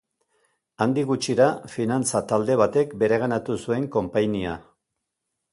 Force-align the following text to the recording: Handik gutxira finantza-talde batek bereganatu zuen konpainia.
Handik 0.85 1.07
gutxira 1.11 1.49
finantza-talde 1.75 2.57
batek 2.63 2.97
bereganatu 3.05 3.61
zuen 3.67 3.89
konpainia. 3.99 4.57